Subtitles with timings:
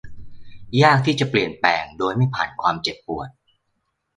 [0.81, 3.29] ยากที่จะเปลี่ยนแปลงโดยไม่ผ่านความเจ็บปวด